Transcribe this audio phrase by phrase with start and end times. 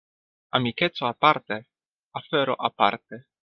[0.57, 1.57] Amikeco aparte,
[2.15, 3.15] afero aparte.